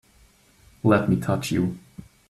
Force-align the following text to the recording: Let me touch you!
Let 0.83 1.09
me 1.11 1.17
touch 1.17 1.51
you! 1.51 1.77